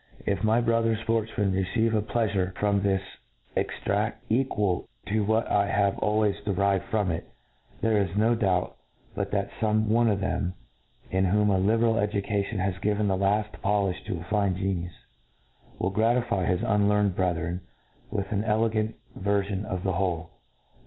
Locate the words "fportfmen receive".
0.95-1.93